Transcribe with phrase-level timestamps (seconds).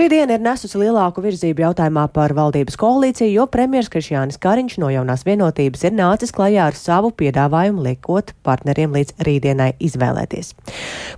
[0.00, 4.88] Šī diena ir nesusi lielāku virzību jautājumā par valdības koalīciju, jo premjers Krišjānis Kariņš no
[4.88, 10.54] jaunās vienotības ir nācis klajā ar savu piedāvājumu liekot partneriem līdz rītdienai izvēlēties.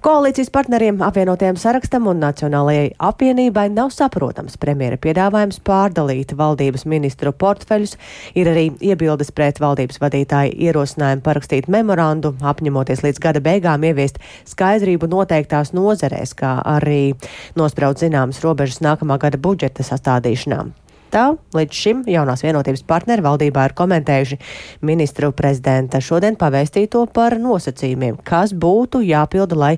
[0.03, 7.95] Koalīcijas partneriem apvienotajam sarakstam un Nacionālajai apvienībai nav saprotams premjera piedāvājums pārdalīt valdības ministru portfeļus,
[8.35, 14.19] ir arī iebildes pret valdības vadītāju ierosinājumu parakstīt memorandu, apņemoties līdz gada beigām ieviest
[14.57, 17.15] skaidrību noteiktās nozerēs, kā arī
[17.55, 20.63] nospraut zināmas robežas nākamā gada budžeta sastādīšanā.
[21.13, 24.39] Tā līdz šim jaunās vienotības partneri valdībā ir komentējuši
[24.89, 29.75] ministru prezidenta šodien pavēstīto par nosacījumiem, kas būtu jāpilda, lai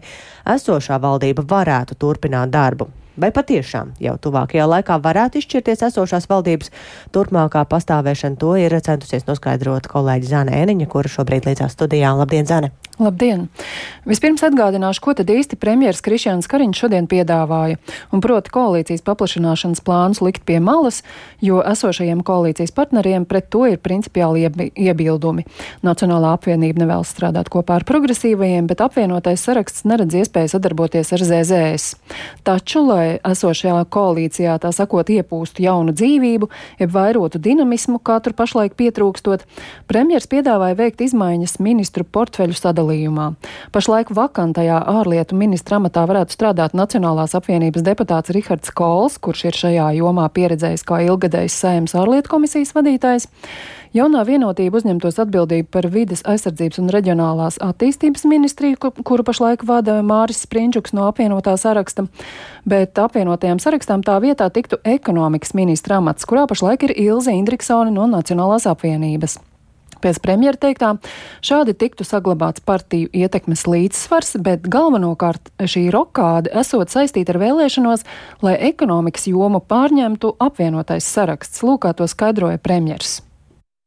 [0.54, 2.86] esošā valdība varētu turpināt darbu.
[3.14, 6.72] Vai patiešām jau tuvākajā laikā varētu izšķirties esošās valdības
[7.14, 12.10] turpmākā pastāvēšana, to ir centusies noskaidrot kolēģi Zane Eniņa, kura šobrīd līdzās studijā.
[12.18, 12.72] Labdien, Zane!
[12.94, 13.48] Labdien!
[14.06, 17.78] Vispirms atgādināšu, ko tad īsti premjeras Krišjāns Kariņš šodien piedāvāja,
[18.14, 21.00] un proti koalīcijas paplašināšanas plānus likt pie malas,
[21.42, 25.42] jo esošajiem koalīcijas partneriem pret to ir principiāli iebildumi.
[25.86, 31.98] Nacionālā apvienība nevēlas strādāt kopā ar progresīvajiem, bet apvienotais saraksts neredz iespēju sadarboties ar ZZS.
[32.46, 36.48] Taču, lai esošajā koalīcijā tā sakot iepūstu jaunu dzīvību,
[36.80, 39.44] jeb vairotu dinamismu, tur pašlaik pietrūkstot,
[39.90, 43.30] premjers piedāvāja veikt izmaiņas ministru portfeļu sadalījumā.
[43.74, 49.88] Pašlaik vakantajā ārlietu ministra amatā varētu strādāt Nacionālās apvienības deputāts Rihards Kols, kurš ir šajā
[50.00, 53.30] jomā pieredzējis kā ilgadējs sējums ārlietu komisijas vadītājs.
[53.94, 60.40] Jaunā vienotība uzņemtos atbildību par vides aizsardzības un reģionālās attīstības ministriju, kuru pašlaik vada Māris
[60.42, 62.08] Sprinčuks no apvienotā saraksta,
[62.66, 68.08] bet apvienotajām sarakstām tā vietā tiktu ekonomikas ministra amats, kurā pašlaik ir Ilze Indriksone no
[68.10, 69.36] Nacionālās apvienības.
[70.02, 70.88] Pēc premjera teiktā,
[71.46, 78.02] šādi tiktu saglabāts partiju ietekmes līdzsvars, bet galvenokārt šī rokāde esot saistīta ar vēlēšanos,
[78.42, 81.62] lai ekonomikas jomu pārņemtu apvienotais saraksts.
[81.62, 83.22] Lūkā to skaidroja premjers.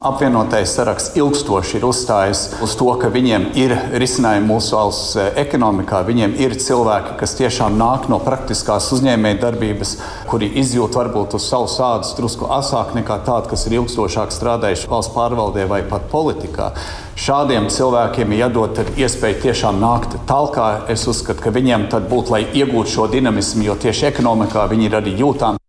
[0.05, 6.03] Apvienotais saraksts ilgstoši ir uzstājis uz to, ka viņiem ir risinājumi mūsu valsts eh, ekonomikā.
[6.05, 9.95] Viņiem ir cilvēki, kas tiešām nāk no praktiskās uzņēmēja darbības,
[10.29, 15.17] kuri izjūt varbūt uz savas ādas drusku asāk nekā tādi, kas ir ilgstošāk strādājuši valsts
[15.17, 16.75] pārvaldē vai pat politikā.
[17.17, 20.91] Šādiem cilvēkiem ir jādod iespēja tiešām nākt tālāk.
[20.93, 25.01] Es uzskatu, ka viņiem tad būtu, lai iegūtu šo dinamismu, jo tieši ekonomikā viņi ir
[25.01, 25.66] arī jūtami.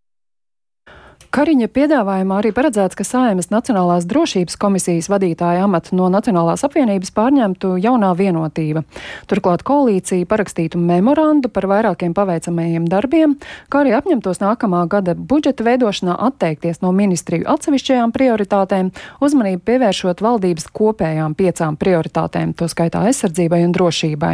[1.39, 7.77] Kariņa piedāvājumā arī paredzēts, ka Saimas Nacionālās drošības komisijas vadītāja amatu no Nacionālās apvienības pārņemtu
[7.79, 8.81] jaunā vienotība.
[9.31, 13.37] Turklāt koalīcija parakstītu memorandu par vairākiem paveicamajiem darbiem,
[13.71, 18.91] kā arī apņemtos nākamā gada budžeta veidošanā atteikties no ministriju atsevišķajām prioritātēm,
[19.23, 24.33] uzmanību pievēršot valdības kopējām piecām prioritātēm, to skaitā aizsardzībai un drošībai.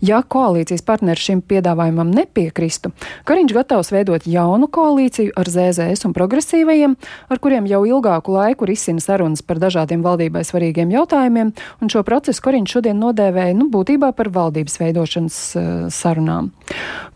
[0.00, 2.94] Ja koalīcijas partneri šim piedāvājumam nepiekristu,
[3.28, 6.94] Kariņš gatavs veidot jaunu koalīciju ar ZZS un progresīvajiem,
[7.28, 11.50] ar kuriem jau ilgāku laiku risina sarunas par dažādiem valdībai svarīgiem jautājumiem,
[11.82, 16.52] un šo procesu Koriņš šodien nodēvēja nu, būtībā par valdības veidošanas uh, sarunām.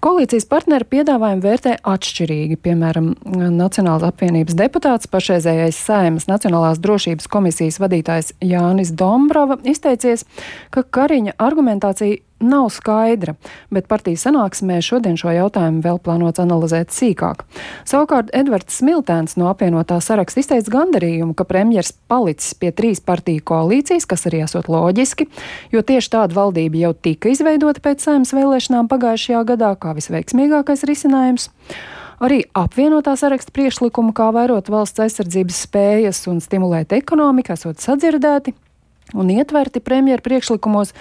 [0.03, 2.59] Koalīcijas partneri piedāvājumu vērtē atšķirīgi.
[2.65, 3.13] Piemēram,
[3.55, 10.27] Nacionālās apvienības deputāts, pašreizējais Saimas Nacionālās drošības komisijas vadītājs Jānis Dombrava izteicies,
[10.75, 13.35] ka Kariņa argumentācija nav skaidra,
[13.75, 17.45] bet partijas sanāksmē šodien šo jautājumu vēl plānots analizēt sīkāk.
[17.89, 24.09] Savukārt Edvards Smiltēns no apvienotā saraksta izteica gandarījumu, ka premjers palicis pie trīs partiju koalīcijas,
[24.11, 25.29] kas arī esot loģiski,
[25.75, 31.51] jo tieši tāda valdība jau tika izveidota pēc saimnes vēlēšanām pagājušajā gadā kā visveiksmīgākais risinājums.
[32.25, 38.55] Arī apvienotā saraksta priekšlikumu, kā vairot valsts aizsardzības spējas un stimulēt ekonomiku, esot sadzirdēti
[39.13, 40.95] un ietverti premjeru priekšlikumos.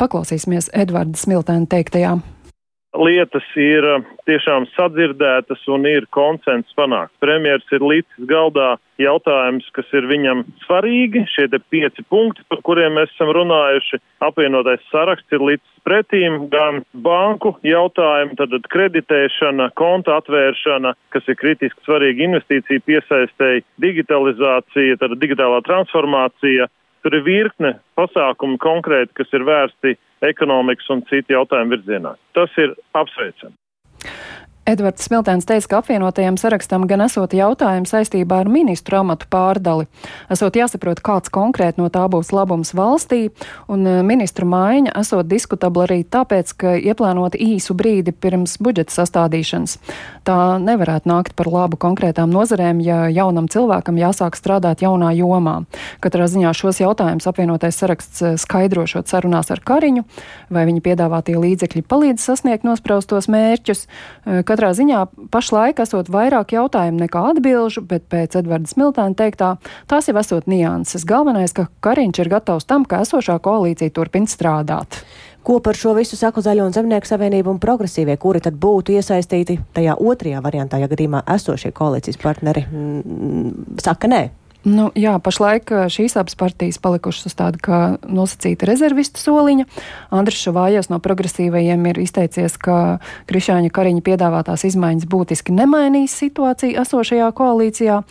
[0.00, 2.18] Paklausīsimies Edvarda Smiltēna teiktajā
[2.96, 3.84] lietas ir
[4.28, 7.16] tiešām sadzirdētas un ir konsens panākts.
[7.22, 13.12] Premjers ir līdzis galdā jautājums, kas ir viņam svarīgi, šie pieci punkti, par kuriem mēs
[13.14, 14.00] esam runājuši.
[14.24, 21.86] Apvienotais saraksts ir līdzis pretīm gan banku jautājumu, tad kreditēšana, konta atvēršana, kas ir kritiski
[21.86, 26.68] svarīga investīcija piesaistēji, digitalizācija, tad digitālā transformācija,
[27.02, 29.94] Tur ir virkne pasākumu konkrēti, kas ir vērsti
[30.26, 32.16] ekonomikas un citu jautājumu virzienā.
[32.34, 33.54] Tas ir apsveicami.
[34.68, 39.86] Edvards Smiltēns teica, ka apvienotajam sarakstam gan esot jautājumi saistībā ar ministru amatu pārdali.
[40.28, 43.30] Esot jāsaprot, kāds konkrēti no tā būs labums valstī,
[43.72, 49.78] un e, ministru maiņa esot diskutabla arī tāpēc, ka ieplānota īsu brīdi pirms budžeta sastādīšanas.
[50.28, 55.62] Tā nevarētu nākt par labu konkrētām nozarēm, ja jaunam cilvēkam jāsāk strādāt jaunā jomā.
[56.04, 60.04] Katrā ziņā šos jautājumus apvienotais saraksts e, skaidrošot sarunās ar Kariņu,
[60.52, 63.86] vai viņa piedāvātie līdzekļi palīdz sasniegt nospraustos mērķus.
[63.88, 65.00] E, Katrā ziņā
[65.30, 69.52] pašlaik esot vairāk jautājumu nekā atbilžu, bet pēc Edvarda Smiltēna teiktā
[69.86, 71.04] tās jau esot nianses.
[71.06, 74.98] Galvenais, ka Kariņš ir gatavs tam, ka esošā koalīcija turpina strādāt.
[75.46, 79.60] Ko par šo visu saka Zaļo un Zemnieku savienību un progresīvie, kuri tad būtu iesaistīti
[79.78, 84.22] tajā otrajā variantā, ja gadījumā esošie koalīcijas partneri mm, saka nē?
[84.66, 87.78] Nu, jā, pašlaik šīs abas partijas palikušas uz tāda kā
[88.10, 89.68] nosacīta rezervistu soliņa.
[90.10, 92.98] Andris Šavājas no progresīvajiem ir izteicies, ka
[93.30, 98.02] Krišāņa Kariņa piedāvātās izmaiņas būtiski nemainīs situāciju esošajā koalīcijā.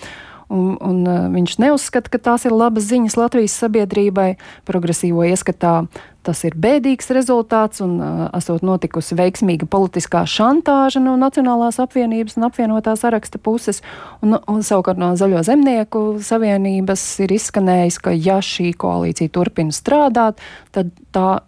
[0.47, 1.01] Un, un
[1.33, 4.37] viņš neuzskata, ka tās ir labas ziņas Latvijas sabiedrībai.
[4.67, 5.81] Progresīvo ieskatā
[6.27, 12.47] tas ir bēdīgs rezultāts un uh, esot notikusi veiksmīga politiskā šantāža no Nacionālās apvienības un
[12.47, 13.81] apvienotā saraksta puses.
[14.23, 20.43] Un, un savukārt no Zaļo zemnieku savienības ir izskanējis, ka ja šī koalīcija turpina strādāt,
[20.75, 21.41] tad tā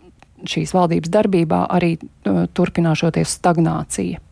[0.47, 4.23] šīs valdības darbībā arī uh, turpināšoties stagnācija.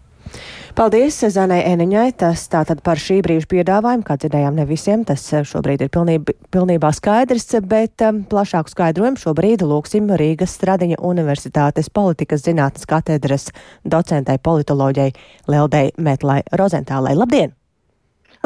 [0.77, 2.11] Paldies Zanai Eniņai.
[2.21, 6.35] Tas tātad par šī brīža piedāvājumu, kā dzirdējām, ne visiem tas eh, šobrīd ir pilnībā,
[6.53, 13.47] pilnībā skaidrs, bet um, plašāku skaidrojumu šobrīd lūksim Rīgas Stradiņa Universitātes politikas zinātnes katedras
[13.89, 15.15] docentei politoloģijai
[15.49, 17.15] Leldei Metlai Rozentālai.
[17.17, 17.57] Labdien!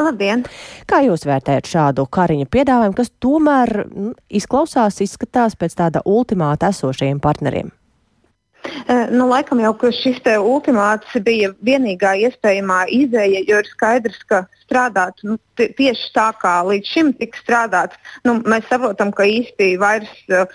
[0.00, 0.46] Labdien!
[0.88, 7.20] Kā jūs vērtējat šādu kariņa piedāvājumu, kas tomēr nu, izklausās, izskatās pēc tāda ultimāta esošajiem
[7.20, 7.74] partneriem?
[8.62, 15.22] Eh, nu, laikam jau šis ultimāts bija vienīgā iespējamā izēja, jo ir skaidrs, ka strādāt
[15.26, 20.46] nu, tieši tā, kā līdz šim tika strādāts, nu, mēs saprotam, ka īsti vairs uh,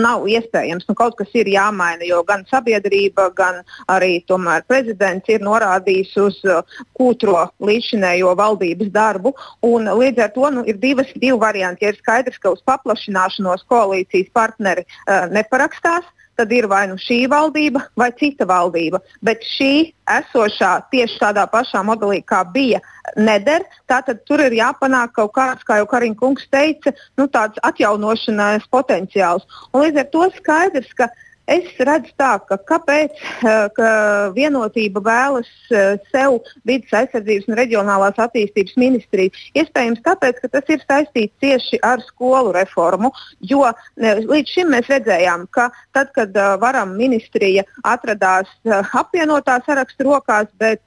[0.00, 0.86] nav iespējams.
[0.88, 3.60] Nu, kaut kas ir jāmaina, jo gan sabiedrība, gan
[3.92, 4.22] arī
[4.68, 6.62] prezidents ir norādījis uz uh,
[6.96, 9.34] kūtro līdzinējo valdības darbu.
[9.64, 11.84] Līdz ar to nu, ir divas, divi varianti.
[11.84, 17.24] Ja ir skaidrs, ka uz paplašināšanos koalīcijas partneri uh, neparakstās, tad ir vai nu šī
[17.30, 19.00] valdība vai cita valdība.
[19.24, 22.80] Bet šī esošā tieši tādā pašā modelī, kā bija,
[23.16, 23.64] neder.
[23.90, 29.46] Tātad tur ir jāpanāk kaut kāds, kā jau Kariņš kungs teica, nu, tāds atjaunošanās potenciāls.
[29.72, 31.10] Un līdz ar to skaidrs, ka
[31.44, 33.88] Es redzu tā, ka kāpēc eh, ka
[34.32, 39.34] vienotība vēlas eh, sev vidas aizsardzības un reģionālās attīstības ministriju.
[39.60, 43.12] Iespējams, tāpēc, ka tas ir saistīts tieši ar skolu reformu,
[43.44, 46.32] jo eh, līdz šim mēs redzējām, ka tad, kad
[46.64, 48.48] varam ministrija atradās
[48.96, 50.82] apvienotā saraksta rokās, bet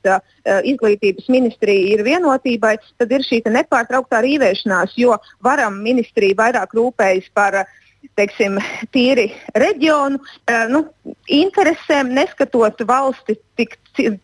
[0.65, 7.61] izglītības ministrija ir vienotībai, tad ir šī nepārtrauktā rīvēšanās, jo varam ministrija vairāk rūpējas par
[7.61, 7.75] uh,
[8.15, 8.57] teiksim,
[8.93, 9.27] tīri
[9.57, 10.85] reģionu eh, nu,
[11.31, 13.75] interesēm, neskatot valsti tik,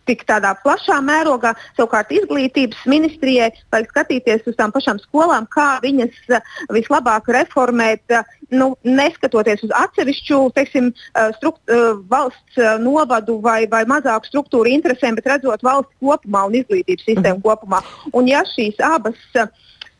[0.08, 1.54] tik tādā plašā mērogā.
[1.78, 8.38] Savukārt izglītības ministrijai vajag skatīties uz tām pašām skolām, kā viņas eh, vislabāk reformēt, eh,
[8.54, 10.92] nu, neskatoties uz atsevišķu teiksim,
[11.40, 11.72] strukt,
[12.12, 17.46] valsts novadu vai, vai mazāku struktūru interesēm, bet redzot valsts kopumā un izglītības sistēmu mhm.
[17.48, 17.82] kopumā.
[18.14, 19.50] Un ja šīs abas uh,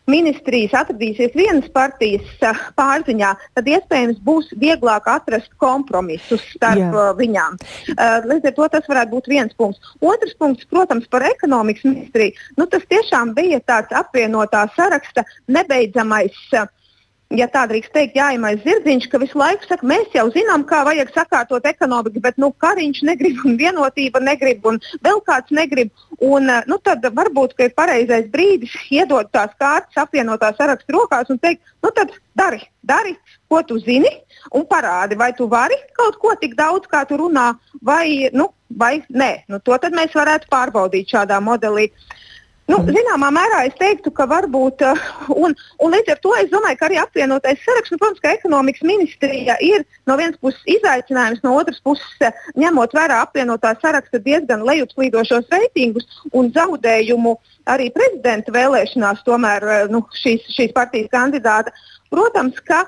[0.10, 2.28] ministrijas atradīsies vienas partijas
[2.78, 7.08] pārziņā, tad iespējams būs vieglāk atrast kompromisus starp Jā.
[7.20, 7.58] viņām.
[8.28, 9.96] Līdz ar to tas varētu būt viens punkts.
[10.04, 12.36] Otrs punkts, protams, par ekonomikas ministriju.
[12.60, 16.40] Nu, tas tiešām bija tāds apvienotā saraksta nebeidzamais.
[16.54, 16.68] Uh,
[17.38, 21.12] ja tā drīkst teikt, jāiemais zirdziņš, ka visu laiku saka, mēs jau zinām, kā vajag
[21.16, 25.92] sakārtot ekonomiku, bet nu, kariņš negrib, un vienotība negrib, un vēl kāds negrib.
[26.20, 31.40] Un, eh, nu, tad varbūt ir pareizais brīdis iedot tās kārtas apvienotā sarakstu rokās un
[31.40, 33.16] teikt, nu tad dari, dari,
[33.50, 34.12] ko tu zini,
[34.54, 39.02] un parādi, vai tu vari kaut ko tik daudz, kā tu runā, vai, nu, vai
[39.10, 39.46] nē.
[39.48, 41.90] Nu, to mēs varētu pārbaudīt šādā modelī.
[41.90, 42.22] Uh,
[42.72, 45.52] Nu, zināmā mērā es teiktu, ka varbūt, uh, un,
[45.84, 49.58] un līdz ar to es domāju, ka arī apvienotais saraksts, nu, protams, ka ekonomikas ministrija
[49.60, 55.52] ir no vienas puses izaicinājums, no otras puses uh, ņemot vērā apvienotā saraksta diezgan lejupslīdošos
[55.52, 57.36] reitingus un zaudējumu
[57.74, 61.76] arī prezidenta vēlēšanās, tomēr uh, nu, šīs, šīs partijas kandidāta.
[62.14, 62.84] Protams, ka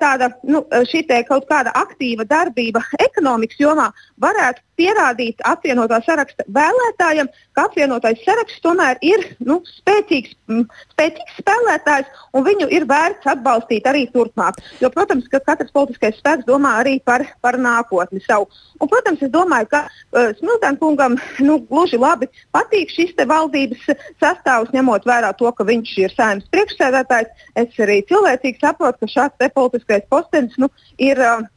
[0.00, 3.90] tāda nu, šī kaut kāda aktīva darbība ekonomikas jomā
[4.20, 12.10] varētu pierādīt apvienotā saraksta vēlētājiem, ka apvienotais saraksts tomēr ir nu, spēcīgs, m, spēcīgs spēlētājs
[12.36, 14.60] un viņu ir vērts atbalstīt arī turpmāk.
[14.82, 18.48] Jo, protams, ka katrs politiskais spēks domā arī par, par nākotni savu.
[18.80, 23.88] Un, protams, es domāju, ka uh, Smiltēna kungam nu, gluži labi patīk šis valdības
[24.20, 27.32] sastāvs, ņemot vērā to, ka viņš ir saimnes priekšsēdētājs.
[27.56, 31.22] Es arī cilvēcīgi saprotu, ka šāds politiskais postenis nu, ir.
[31.22, 31.52] Uh,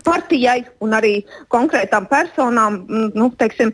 [0.00, 1.12] partijai un arī
[1.52, 3.72] konkrētām personām, nu, teiksim,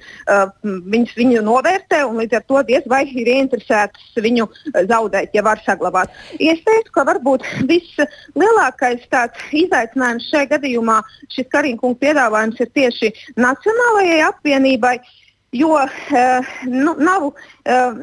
[0.65, 4.49] viņas viņu novērtē un līdz ar to diez vai ir ieinteresētas viņu
[4.91, 6.13] zaudēt, ja var saglabāt.
[6.39, 9.07] Es teiktu, ka varbūt vislielākais
[9.63, 10.99] izaicinājums šajā gadījumā
[11.31, 14.99] šis Karina kunga piedāvājums ir tieši Nacionālajai apvienībai.
[15.53, 18.01] Jo uh, nu, nav, uh,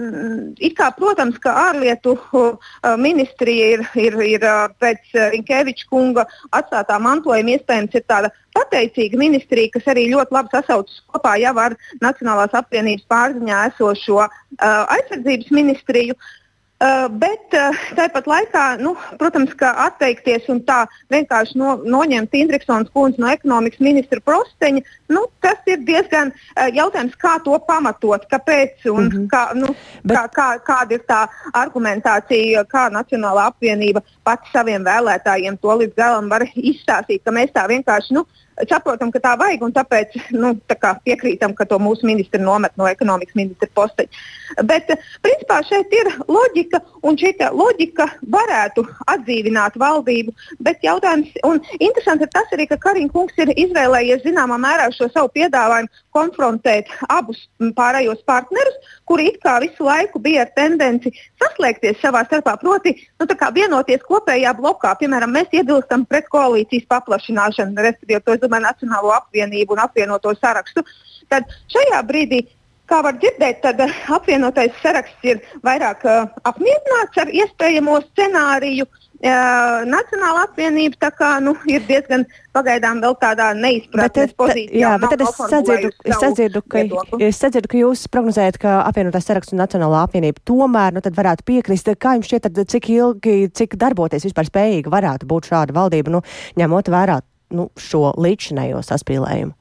[0.58, 4.46] it kā, protams, ka ārlietu uh, ministrija ir, ir, ir
[4.82, 6.26] pēc Rinkeviča kunga
[6.58, 11.78] atstātā mantojuma iespējams ir tāda pateicīga ministrija, kas arī ļoti labi sasaucas kopā jau ar
[12.02, 14.24] Nacionālās apvienības pārziņā esošo
[14.58, 16.18] aizsardzības ministriju.
[16.18, 16.34] Uh,
[16.76, 20.82] Uh, bet uh, tāpat laikā, nu, protams, ka atteikties un tā
[21.14, 24.84] vienkārši no, noņemt Indriksons kundzi no ekonomikas ministra prosteņa,
[25.16, 29.30] nu, tas ir diezgan uh, jautājums, kā to pamatot, kāpēc un mm -hmm.
[29.32, 29.72] kā, nu,
[30.04, 30.18] bet...
[30.18, 31.22] kā, kā, kāda ir tā
[31.54, 37.68] argumentācija, kā Nacionālā apvienība pati saviem vēlētājiem to līdz galam var izstāstīt, ka mēs tā
[37.72, 38.14] vienkārši.
[38.20, 38.26] Nu,
[38.70, 42.88] saprotam, ka tā vajag, un tāpēc nu, tā piekrītam, ka to mūsu ministri nomet no
[42.88, 44.24] ekonomikas ministra posteņa.
[44.70, 44.92] Bet,
[45.26, 50.34] principā, šeit ir loģika, un šī loģika varētu atdzīvināt valdību.
[50.64, 55.10] Bet jautājums, un interesanti ir tas arī, ka Kariņš kungs ir izvēlējies zināmā mērā šo
[55.12, 57.42] savu piedāvājumu konfrontēt abus
[57.76, 58.78] pārējos partnerus,
[59.10, 64.54] kuri it kā visu laiku bija ar tendenci saslēgties savā starpā, proti nu, vienoties kopējā
[64.58, 64.96] blokā.
[65.00, 70.86] Piemēram, mēs iebilstam pret koalīcijas paplašināšanu, respektīvi domāju Nacionālo apvienību un apvienoto sarakstu.
[71.30, 72.46] Tad šajā brīdī
[72.86, 73.80] Kā var dzirdēt, tad
[74.14, 78.86] apvienotais saraksts ir vairāk uh, apmierināts ar iespējamo scenāriju.
[79.26, 84.84] Uh, Nacionāla apvienība kā, nu, ir diezgan pagaidām vēl tādā neizpratnes pozīcijā.
[84.84, 86.84] Jā, bet tad es sadzirdu, es, sadzirdu, ka,
[87.26, 91.90] es sadzirdu, ka jūs prognozējat, ka apvienotās saraksts un Nacionālā apvienība tomēr nu, varētu piekrist.
[91.98, 96.22] Kā jums šķiet, tad, cik ilgi, cik darboties vispār spējīga varētu būt šāda valdība, nu,
[96.60, 97.24] ņemot vērā
[97.56, 99.56] nu, šo līdzinējo saspīlējumu?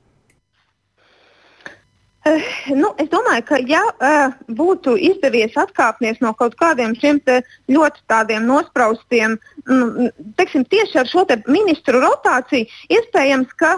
[2.24, 2.40] Uh,
[2.72, 7.18] nu, es domāju, ka ja uh, būtu izdevies atkāpties no kaut kādiem šiem
[7.68, 9.34] ļoti tādiem nospraustiem,
[9.68, 10.08] nu,
[10.38, 12.64] teiksim, tieši ar šo te ministru rotāciju,
[12.96, 13.74] iespējams, ka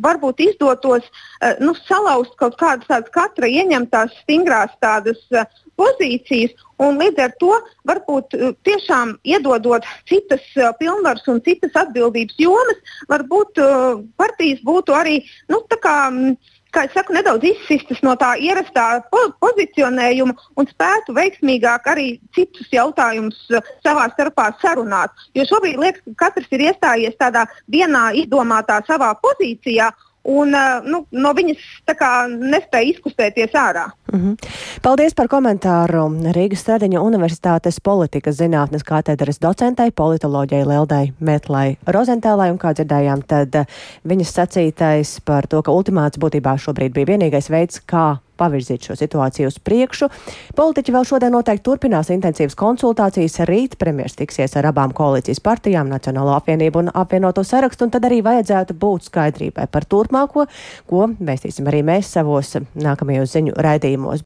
[0.00, 5.44] varbūt izdotos uh, nu, salauzt kaut kādas tādas katra ieņemtās stingrās tādas uh,
[5.76, 7.52] pozīcijas, un līdz ar to
[7.88, 14.96] varbūt uh, tiešām iedodot citas uh, pilnvaras un citas atbildības jomas, varbūt uh, partijas būtu
[14.96, 15.20] arī
[15.52, 15.96] nu, tā kā.
[16.08, 16.36] Um,
[16.74, 22.70] kā jau saku, nedaudz izsistas no tā ierastā po pozicionējuma un spētu veiksmīgāk arī citus
[22.74, 23.38] jautājumus
[23.84, 25.14] savā starpā sarunāt.
[25.38, 29.92] Jo šobrīd liekas, ka katrs ir iestājies tādā vienā izdomātā savā pozīcijā
[30.24, 30.54] un
[30.84, 31.62] nu, no viņas
[32.40, 33.86] nespēja izkustēties ārā.
[34.12, 34.50] Mm -hmm.
[34.82, 42.58] Paldies par komentāru Rīgas Stradiņa Universitātes politikas zinātnes katedras docentei, politoloģijai Leldai Metlai Rozentālai, un
[42.58, 43.66] kā dzirdējām, tad
[44.04, 49.50] viņas sacītais par to, ka ultimāts būtībā šobrīd bija vienīgais veids, kā pavirzīt šo situāciju
[49.50, 50.08] uz priekšu.
[50.54, 53.40] Politiķi vēl šodien noteikti turpinās intensīvas konsultācijas.
[53.48, 58.20] Rīt premjeras tiksies ar abām koalīcijas partijām, Nacionālo apvienību un apvienoto sarakstu, un tad arī
[58.24, 60.46] vajadzētu būt skaidrībai par turpmāko,
[60.86, 64.22] ko vēstīsim arī mēs savos nākamajos ziņu raidījumos.